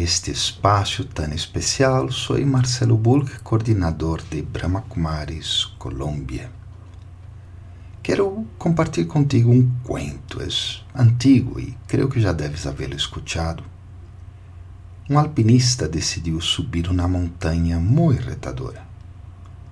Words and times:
este 0.00 0.30
espaço 0.30 1.04
tão 1.04 1.30
especial, 1.34 2.10
sou 2.10 2.40
Marcelo 2.46 2.96
Bulk, 2.96 3.40
coordenador 3.40 4.22
de 4.22 4.40
Brahma 4.40 4.80
Kumaris, 4.80 5.66
Colômbia. 5.78 6.50
Quero 8.02 8.46
compartilhar 8.56 9.08
contigo 9.08 9.52
um 9.52 9.70
cuento, 9.84 10.40
é 10.40 10.48
antigo 10.98 11.60
e 11.60 11.76
creio 11.86 12.08
que 12.08 12.18
já 12.18 12.32
deves 12.32 12.66
havê-lo 12.66 12.96
escutado. 12.96 13.62
Um 15.08 15.18
alpinista 15.18 15.86
decidiu 15.86 16.40
subir 16.40 16.88
uma 16.88 17.06
montanha 17.06 17.78
muito 17.78 18.22
retadora. 18.22 18.82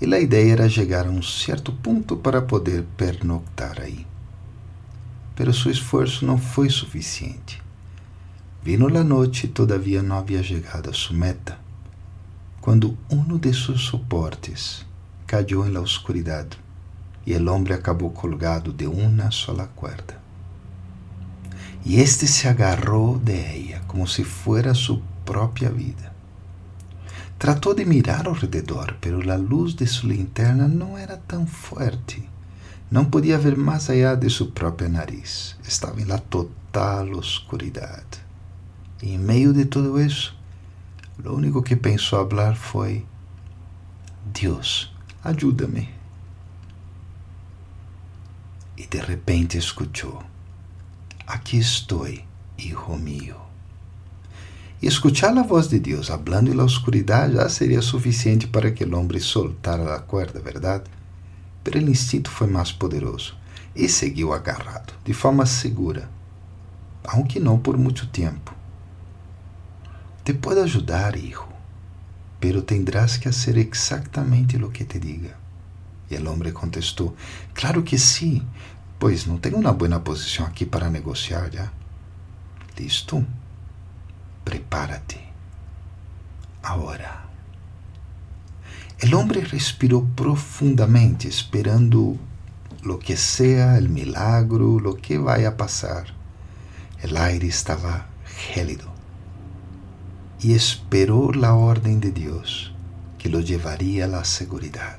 E 0.00 0.12
a 0.12 0.18
ideia 0.18 0.54
era 0.54 0.68
chegar 0.68 1.06
a 1.06 1.10
um 1.10 1.22
certo 1.22 1.72
ponto 1.72 2.16
para 2.16 2.42
poder 2.42 2.84
pernoctar 2.96 3.80
aí. 3.80 4.04
Pero 5.36 5.54
seu 5.54 5.70
esforço 5.70 6.26
não 6.26 6.36
foi 6.36 6.68
suficiente. 6.68 7.65
Vino 8.66 8.88
la 8.88 9.04
noite 9.04 9.46
e 9.46 9.48
todavia 9.48 10.02
não 10.02 10.18
havia 10.18 10.42
chegado 10.42 10.90
a 10.90 10.92
sua 10.92 11.16
meta, 11.16 11.56
quando 12.60 12.98
um 13.08 13.38
de 13.38 13.54
seus 13.54 13.82
suportes 13.82 14.84
caiu 15.24 15.64
em 15.64 15.70
la 15.70 15.78
oscuridade 15.80 16.58
e 17.24 17.32
el 17.32 17.46
hombre 17.46 17.74
acabou 17.74 18.10
colgado 18.10 18.72
de 18.72 18.88
uma 18.88 19.30
sola 19.30 19.68
cuerda. 19.76 20.20
E 21.84 22.00
este 22.00 22.26
se 22.26 22.48
agarrou 22.48 23.20
de 23.20 23.34
ella 23.34 23.84
como 23.86 24.04
se 24.08 24.24
fuera 24.24 24.74
su 24.74 25.00
própria 25.24 25.70
vida. 25.70 26.12
Tratou 27.38 27.72
de 27.72 27.84
mirar 27.84 28.26
ao 28.26 28.34
redor, 28.34 28.96
pero 29.00 29.20
a 29.30 29.36
luz 29.36 29.76
de 29.76 29.86
sua 29.86 30.08
linterna 30.08 30.66
não 30.66 30.98
era 30.98 31.16
tão 31.16 31.46
forte. 31.46 32.28
Não 32.90 33.04
podia 33.04 33.38
ver 33.38 33.56
mais 33.56 33.88
allá 33.88 34.16
de 34.16 34.28
sua 34.28 34.50
própria 34.50 34.88
nariz. 34.88 35.54
Estava 35.62 36.00
em 36.00 36.04
la 36.04 36.18
total 36.18 37.10
oscuridade. 37.12 38.25
E 39.02 39.14
em 39.14 39.18
meio 39.18 39.52
de 39.52 39.64
tudo 39.64 40.00
isso, 40.00 40.36
o 41.24 41.30
único 41.30 41.62
que 41.62 41.76
pensou 41.76 42.28
falar 42.28 42.56
foi: 42.56 43.04
Deus, 44.32 44.92
ajuda-me 45.22 45.96
e 48.76 48.86
de 48.86 48.98
repente 48.98 49.56
escuchou: 49.56 50.22
Aqui 51.26 51.58
estou, 51.58 52.06
hijo 52.58 52.96
mío. 52.96 53.36
E 54.80 54.86
escuchar 54.86 55.36
a 55.36 55.42
voz 55.42 55.68
de 55.68 55.80
Deus 55.80 56.10
hablando 56.10 56.54
la 56.54 56.64
oscuridade 56.64 57.34
já 57.34 57.48
seria 57.48 57.80
suficiente 57.80 58.46
para 58.46 58.70
que 58.70 58.84
o 58.84 58.96
homem 58.96 59.18
soltara 59.18 59.94
a 59.94 60.00
cuerda, 60.00 60.40
verdade? 60.40 60.84
Pero 61.64 61.78
o 61.78 61.90
instinto 61.90 62.30
foi 62.30 62.46
mais 62.46 62.70
poderoso 62.70 63.34
e 63.74 63.88
seguiu 63.88 64.32
agarrado, 64.32 64.92
de 65.04 65.14
forma 65.14 65.46
segura, 65.46 66.08
aunque 67.04 67.40
não 67.40 67.58
por 67.58 67.76
muito 67.78 68.06
tempo. 68.06 68.54
Te 70.26 70.34
puedo 70.34 70.64
ajudar, 70.64 71.16
hijo, 71.16 71.46
pero 72.40 72.64
tendrás 72.64 73.16
que 73.16 73.28
hacer 73.28 73.56
exactamente 73.58 74.58
lo 74.58 74.70
que 74.70 74.84
te 74.84 74.98
diga. 74.98 75.38
E 76.10 76.16
o 76.16 76.32
homem 76.32 76.52
contestou: 76.52 77.14
Claro 77.54 77.84
que 77.84 77.96
sim, 77.96 78.44
pois 78.98 79.24
não 79.24 79.38
tenho 79.38 79.56
uma 79.56 79.72
boa 79.72 80.00
posição 80.00 80.44
aqui 80.44 80.66
para 80.66 80.90
negociar 80.90 81.48
já. 81.52 81.72
Listo? 82.76 83.24
Prepárate. 84.44 85.20
Agora. 86.60 87.24
O 89.00 89.16
homem 89.16 89.44
respirou 89.44 90.08
profundamente, 90.16 91.28
esperando 91.28 92.18
lo 92.82 92.98
que 92.98 93.16
sea 93.16 93.78
el 93.78 93.88
milagro, 93.88 94.80
lo 94.80 94.96
que 94.96 95.18
vai 95.18 95.46
a 95.46 95.52
passar. 95.52 96.12
El 97.00 97.16
aire 97.16 97.46
estava 97.46 98.08
gélido 98.24 98.95
e 100.42 100.52
esperou 100.52 101.32
a 101.44 101.54
ordem 101.54 101.98
de 101.98 102.10
Deus 102.10 102.74
que 103.18 103.28
lo 103.28 103.40
llevaria 103.40 104.04
a 104.04 104.08
la 104.08 104.24
seguridad. 104.24 104.98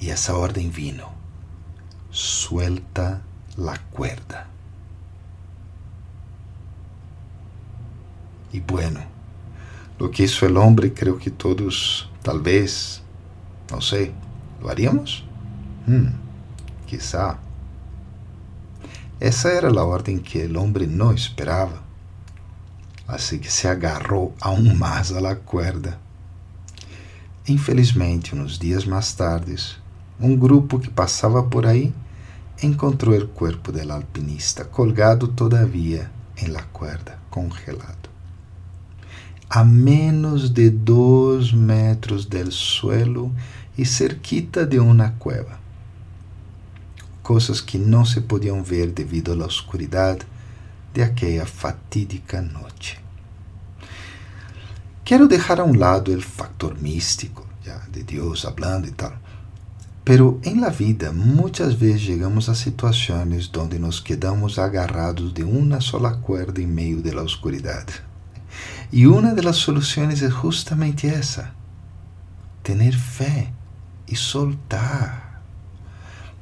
Y 0.00 0.10
esa 0.10 0.36
orden 0.36 0.70
vino. 0.70 1.08
Suelta 2.10 3.22
la 3.56 3.78
cuerda. 3.90 4.48
Y 8.52 8.60
bueno, 8.60 9.00
lo 9.98 10.10
que 10.10 10.24
hizo 10.24 10.46
el 10.46 10.56
hombre 10.56 10.92
creo 10.92 11.18
que 11.18 11.30
todos, 11.30 12.10
tal 12.22 12.40
vez, 12.40 13.02
no 13.70 13.80
sé, 13.80 14.12
¿lo 14.60 14.70
haríamos? 14.70 15.24
Hmm, 15.86 16.08
quizá. 16.86 17.38
Esa 19.18 19.52
era 19.54 19.70
la 19.70 19.84
orden 19.84 20.20
que 20.20 20.44
el 20.44 20.56
hombre 20.56 20.86
no 20.86 21.12
esperaba. 21.12 21.83
Así 23.14 23.38
que 23.38 23.48
se 23.48 23.68
agarrou 23.68 24.34
aún 24.40 24.76
más 24.76 25.12
a 25.12 25.20
la 25.20 25.36
cuerda. 25.36 26.00
Infelizmente, 27.46 28.34
uns 28.34 28.58
dias 28.58 28.84
mais 28.86 29.12
tardes, 29.12 29.76
um 30.18 30.36
grupo 30.36 30.80
que 30.80 30.90
passava 30.90 31.40
por 31.44 31.64
aí 31.64 31.94
encontrou 32.60 33.16
o 33.16 33.28
corpo 33.28 33.70
do 33.70 33.92
alpinista 33.92 34.64
colgado 34.64 35.28
todavia 35.28 36.10
em 36.36 36.48
la 36.48 36.64
cuerda, 36.64 37.16
congelado. 37.30 38.10
A 39.48 39.62
menos 39.62 40.50
de 40.50 40.68
dois 40.68 41.52
metros 41.52 42.26
del 42.26 42.50
suelo 42.50 43.32
e 43.78 43.86
cerquita 43.86 44.66
de 44.66 44.80
uma 44.80 45.10
cueva. 45.20 45.60
Coisas 47.22 47.60
que 47.60 47.78
não 47.78 48.04
se 48.04 48.22
podiam 48.22 48.60
ver 48.60 48.90
devido 48.90 49.40
à 49.40 49.46
oscuridade 49.46 50.26
de 50.92 51.00
aquela 51.00 51.46
fatídica 51.46 52.42
noite. 52.42 53.03
Quero 55.04 55.28
deixar 55.28 55.60
a 55.60 55.64
um 55.64 55.74
lado 55.74 56.16
o 56.16 56.20
factor 56.22 56.80
místico, 56.80 57.46
já, 57.62 57.76
de 57.90 58.02
Deus 58.02 58.40
falando 58.40 58.86
e 58.86 58.90
tal 58.90 59.12
Pero 60.02 60.40
en 60.42 60.62
la 60.62 60.70
vida 60.70 61.12
muchas 61.12 61.78
veces 61.78 62.06
llegamos 62.06 62.48
a 62.48 62.54
situaciones 62.54 63.52
donde 63.52 63.78
nos 63.78 64.00
quedamos 64.00 64.58
agarrados 64.58 65.34
de 65.34 65.44
una 65.44 65.82
sola 65.82 66.16
cuerda 66.22 66.62
en 66.62 66.74
medio 66.74 67.02
de 67.02 67.14
la 67.14 67.20
oscuridad. 67.20 67.86
Y 68.90 69.04
una 69.04 69.34
de 69.34 69.42
las 69.42 69.56
soluciones 69.56 70.22
es 70.22 70.32
justamente 70.32 71.08
esa, 71.08 71.52
tener 72.62 72.94
fe 72.94 73.52
y 74.06 74.16
soltar. 74.16 75.42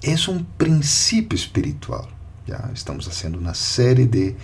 Es 0.00 0.28
un 0.28 0.44
principio 0.44 1.36
espiritual. 1.36 2.06
Ya 2.46 2.70
estamos 2.72 3.08
haciendo 3.08 3.36
una 3.36 3.54
serie 3.54 4.06
de 4.06 4.36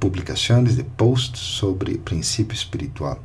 publicaciones, 0.00 0.76
de 0.76 0.84
posts 0.84 1.38
sobre 1.38 1.98
principio 1.98 2.58
espiritual 2.58 3.18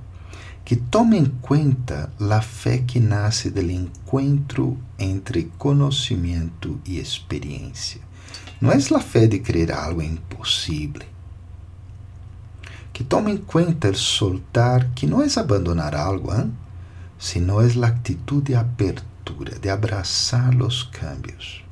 que 0.72 0.78
tome 0.78 1.18
em 1.18 1.26
conta 1.26 2.10
a 2.18 2.42
fé 2.42 2.78
que 2.78 2.98
nasce 2.98 3.50
do 3.50 3.60
encontro 3.60 4.78
entre 4.98 5.52
conhecimento 5.58 6.80
e 6.86 6.98
experiência. 6.98 8.00
Não 8.62 8.72
é 8.72 8.78
a 8.78 9.00
fé 9.02 9.28
de 9.28 9.40
crer 9.40 9.70
algo 9.70 10.02
impossível. 10.02 11.02
Que 12.94 13.04
tome 13.04 13.34
em 13.34 13.38
conta 13.38 13.90
o 13.90 13.96
soltar, 13.98 14.90
que 14.96 15.06
não 15.06 15.22
é 15.22 15.28
abandonar 15.36 15.94
algo, 15.94 16.34
hein? 16.34 16.54
sino 17.20 17.60
é 17.60 17.66
a 17.66 17.88
atitude 17.88 18.54
de 18.54 18.56
abertura, 18.56 19.60
de 19.60 19.68
abraçar 19.68 20.56
os 20.56 20.84
cambios. 20.84 21.66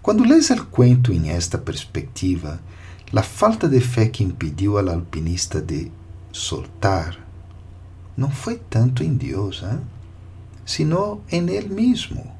Quando 0.00 0.22
lês 0.22 0.50
o 0.50 0.66
cuento 0.66 1.12
em 1.12 1.30
esta 1.30 1.58
perspectiva, 1.58 2.60
a 3.12 3.22
falta 3.24 3.68
de 3.68 3.80
fé 3.80 4.06
que 4.06 4.22
impediu 4.22 4.78
ao 4.78 4.88
alpinista 4.88 5.60
de 5.60 5.90
soltar 6.30 7.31
não 8.16 8.30
foi 8.30 8.58
tanto 8.58 9.02
em 9.02 9.14
Deus, 9.14 9.62
hein? 9.62 9.80
sino 10.64 11.20
em 11.30 11.48
Ele 11.48 11.74
mesmo. 11.74 12.30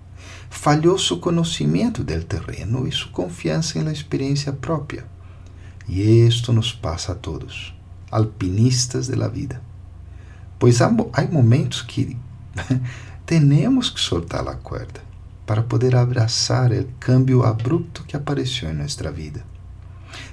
Falhou 0.51 0.99
seu 0.99 1.19
conhecimento 1.19 2.05
del 2.05 2.25
terreno 2.25 2.87
e 2.87 2.93
sua 2.93 3.11
confiança 3.11 3.79
em 3.79 3.83
la 3.83 3.93
experiência 3.93 4.53
própria. 4.53 5.07
E 5.89 6.03
isto 6.27 6.53
nos 6.53 6.73
passa 6.73 7.13
a 7.13 7.15
todos, 7.15 7.75
alpinistas 8.11 9.09
de 9.09 9.17
la 9.17 9.29
vida. 9.29 9.63
Pois 10.59 10.81
há, 10.81 10.87
há 10.87 11.23
momentos 11.23 11.83
que 11.83 12.17
temos 13.27 13.91
que 13.91 14.01
soltar 14.01 14.47
a 14.47 14.55
corda 14.55 15.01
para 15.47 15.63
poder 15.63 15.97
abraçar 15.97 16.71
o 16.71 16.85
cambio 17.01 17.43
abrupto 17.43 18.05
que 18.05 18.17
apareceu 18.17 18.71
em 18.71 18.75
nossa 18.75 19.11
vida. 19.11 19.45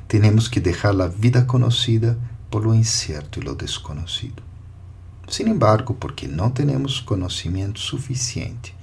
Temos 0.07 0.47
que 0.47 0.59
deixar 0.59 0.99
a 1.01 1.07
vida 1.07 1.43
conhecida 1.45 2.17
por 2.49 2.65
lo 2.65 2.75
incierto 2.75 3.39
e 3.39 3.43
lo 3.43 3.55
desconocido. 3.55 4.48
Sin 5.29 5.47
embargo, 5.47 5.93
porque 5.93 6.27
não 6.27 6.49
temos 6.49 6.99
conhecimento 6.99 7.79
suficiente 7.79 8.73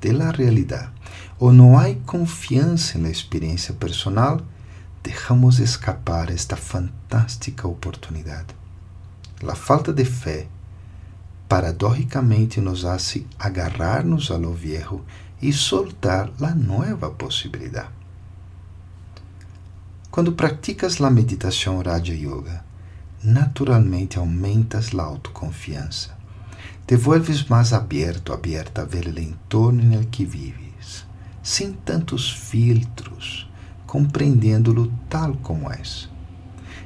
de 0.00 0.12
la 0.12 0.30
realidade 0.30 0.92
ou 1.38 1.52
não 1.52 1.76
há 1.76 1.92
confiança 2.06 2.96
na 2.96 3.10
experiência 3.10 3.74
personal, 3.74 4.40
deixamos 5.02 5.58
escapar 5.58 6.30
esta 6.30 6.56
fantástica 6.56 7.66
oportunidade. 7.66 8.54
A 9.46 9.54
falta 9.56 9.92
de 9.92 10.04
fé, 10.04 10.46
paradójicamente, 11.48 12.60
nos 12.60 12.84
hace 12.84 13.26
agarrar-nos 13.36 14.30
a 14.30 14.36
lo 14.36 14.52
viejo 14.52 15.04
e 15.42 15.52
soltar 15.52 16.30
a 16.40 16.54
nova 16.54 17.10
possibilidade. 17.10 17.88
Quando 20.10 20.32
praticas 20.32 21.00
a 21.00 21.10
meditação 21.10 21.82
Raja 21.82 22.14
Yoga, 22.14 22.69
naturalmente 23.22 24.18
aumentas 24.18 24.94
a 24.94 25.02
autoconfiança. 25.02 26.16
Te 26.86 26.96
vuelves 26.96 27.44
mais 27.44 27.72
aberto, 27.72 28.32
a 28.32 28.36
ver 28.84 29.06
o 29.06 29.20
entorno 29.20 29.94
en 29.94 30.04
que 30.04 30.24
vives, 30.24 31.06
sem 31.42 31.72
tantos 31.72 32.32
filtros, 32.32 33.48
compreendendo-lo 33.86 34.92
tal 35.08 35.36
como 35.36 35.70
és. 35.70 36.08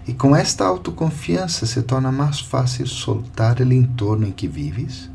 E 0.07 0.13
com 0.13 0.37
esta 0.37 0.65
autoconfiança 0.67 1.65
se 1.65 1.83
torna 1.83 2.13
mais 2.13 2.41
fácil 2.41 2.87
soltar 2.87 3.61
o 3.61 3.73
entorno 3.73 4.27
em 4.27 4.33
que 4.33 4.47
vives 4.47 5.09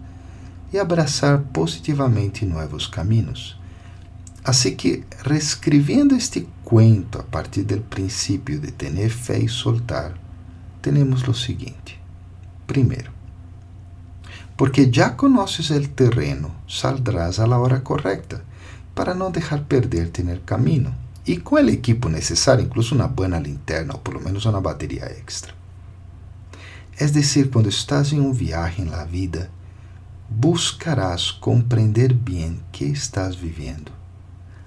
e 0.73 0.79
abraçar 0.79 1.39
positivamente 1.53 2.45
novos 2.45 2.87
caminhos. 2.87 3.59
Assim 4.43 4.75
que, 4.75 5.03
reescrevendo 5.23 6.15
este 6.15 6.47
cuento 6.63 7.19
a 7.19 7.23
partir 7.23 7.63
do 7.63 7.79
princípio 7.81 8.59
de 8.59 8.71
ter 8.71 9.09
fé 9.09 9.37
e 9.37 9.49
soltar, 9.49 10.13
temos 10.81 11.27
o 11.27 11.33
seguinte: 11.33 11.99
primeiro, 12.65 13.11
porque 14.57 14.89
já 14.91 15.11
conheces 15.11 15.69
o 15.69 15.87
terreno, 15.87 16.51
saldrás 16.67 17.39
a 17.39 17.45
la 17.45 17.57
hora 17.57 17.79
correcta 17.79 18.43
para 18.93 19.15
não 19.15 19.31
deixar 19.31 19.61
perder-te 19.63 20.23
no 20.23 20.37
caminho 20.41 20.93
e 21.25 21.37
com 21.37 21.55
o 21.55 21.69
equipo 21.69 22.09
necessário, 22.09 22.65
incluso 22.65 22.95
uma 22.95 23.07
boa 23.07 23.39
linterna 23.39 23.93
ou 23.93 23.99
pelo 23.99 24.21
menos 24.21 24.45
uma 24.45 24.59
bateria 24.59 25.05
extra. 25.05 25.53
Es 26.99 27.11
decir, 27.11 27.49
quando 27.49 27.69
estás 27.69 28.11
em 28.11 28.19
um 28.19 28.33
viaje 28.33 28.81
en 28.81 28.91
la 28.91 29.05
vida, 29.05 29.49
buscarás 30.29 31.31
compreender 31.31 32.13
bem 32.13 32.59
que 32.71 32.85
estás 32.85 33.35
vivendo, 33.35 33.91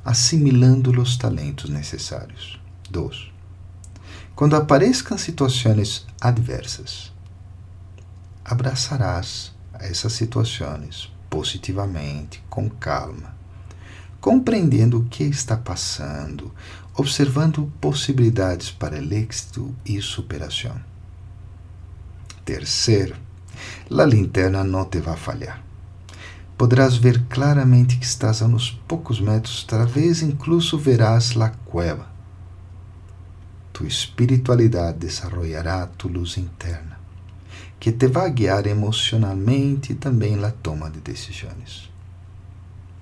assimilando 0.03 0.91
os 0.99 1.19
talentos 1.19 1.69
necessários. 1.69 2.59
2. 2.91 3.32
Quando 4.35 4.57
apareçam 4.57 5.19
situações 5.19 6.07
adversas, 6.19 7.13
abraçarás 8.43 9.53
essas 9.75 10.15
situações 10.15 11.13
positivamente, 11.29 12.43
com 12.49 12.69
calma, 12.71 13.37
compreendendo 14.23 15.01
o 15.01 15.05
que 15.05 15.25
está 15.25 15.55
passando, 15.55 16.51
observando 16.97 17.71
possibilidades 17.79 18.71
para 18.71 18.99
o 18.99 19.15
êxito 19.15 19.75
e 19.85 20.01
superação. 20.01 20.81
Terceiro, 22.43 23.17
a 23.91 24.05
linterna 24.05 24.65
não 24.65 24.87
te 24.87 24.99
vai 24.99 25.17
falhar. 25.17 25.63
Poderás 26.57 26.97
ver 26.97 27.23
claramente 27.29 27.99
que 27.99 28.07
estás 28.07 28.41
a 28.41 28.47
uns 28.47 28.71
poucos 28.89 29.21
metros, 29.21 29.63
talvez 29.65 30.23
incluso 30.23 30.79
verás 30.79 31.37
a 31.37 31.51
cueva. 31.51 32.12
Tu 33.73 33.87
espiritualidade 33.87 34.99
desarrollará 34.99 35.87
tu 35.87 36.09
luz 36.09 36.37
interna 36.37 37.03
que 37.83 37.91
te 37.91 38.07
vai 38.07 38.31
guiar 38.31 38.69
emocionalmente 38.69 39.91
e 39.91 39.97
também 39.97 40.37
na 40.37 40.53
toma 40.53 40.89
de 40.89 41.01
decisões. 41.01 41.91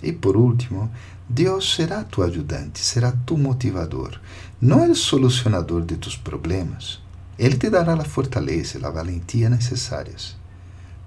E 0.02 0.10
por 0.10 0.38
último, 0.38 0.90
Deus 1.28 1.74
será 1.74 2.02
tu 2.02 2.22
ajudante, 2.22 2.80
será 2.80 3.12
tu 3.12 3.36
motivador, 3.36 4.18
não 4.58 4.82
é 4.82 4.88
o 4.88 4.94
solucionador 4.94 5.84
de 5.84 5.98
tus 5.98 6.16
problemas. 6.16 6.98
Ele 7.38 7.58
te 7.58 7.68
dará 7.68 7.92
a 7.92 8.04
fortaleza 8.04 8.78
e 8.78 8.84
a 8.86 8.88
valentia 8.88 9.50
necessárias 9.50 10.34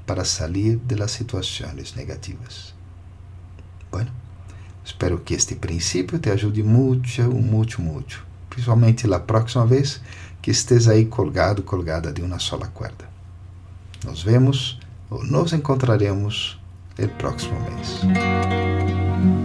para 0.06 0.24
sair 0.24 0.76
de 0.78 0.94
las 0.94 1.10
situações 1.10 1.96
negativas. 1.96 2.76
Bueno, 3.90 4.12
espero 4.86 5.24
que 5.24 5.34
este 5.34 5.56
princípio 5.56 6.20
te 6.20 6.30
ajude 6.30 6.62
muito, 6.62 7.24
muito, 7.24 7.82
muito, 7.82 8.24
principalmente 8.54 9.12
a 9.12 9.20
próxima 9.20 9.66
vez 9.66 10.00
que 10.42 10.52
estés 10.52 10.88
aí 10.88 11.06
colgado, 11.06 11.64
colgada 11.64 12.14
de 12.14 12.22
uma 12.22 12.38
sola 12.38 12.68
cuerda. 12.68 13.10
Nos 14.06 14.24
vemos 14.24 14.80
ou 15.10 15.24
nos 15.24 15.54
encontraremos 15.54 16.60
el 16.98 17.10
próximo 17.10 17.60
mês. 17.62 19.43